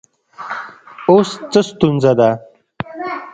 [1.09, 2.29] اوس څه ستونزه ده